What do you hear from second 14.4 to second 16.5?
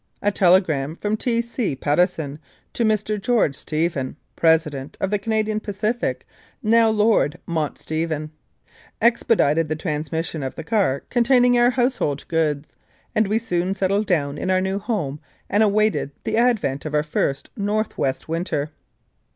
our new home and awaited the